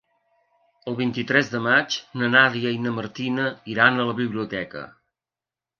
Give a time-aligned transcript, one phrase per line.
[0.91, 4.87] El vint-i-tres de maig na Nàdia i na Martina iran a la biblioteca.